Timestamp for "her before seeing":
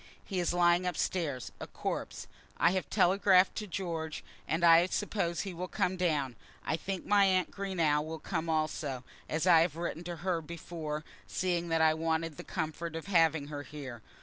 10.25-11.69